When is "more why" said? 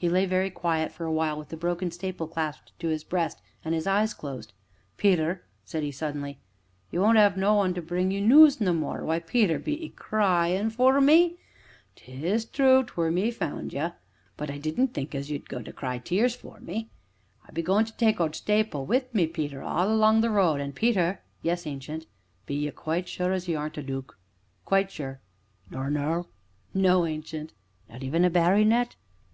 8.72-9.18